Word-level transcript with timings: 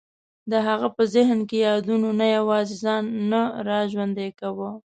د 0.51 0.53
هغه 0.67 0.87
په 0.95 1.03
ذهن 1.15 1.39
کې 1.49 1.57
یادونو 1.67 2.09
نه 2.21 2.25
یوازې 2.37 2.75
ځان 2.83 3.03
نه 3.31 3.41
را 3.67 3.79
ژوندی 3.91 4.29
کاوه. 4.39 4.69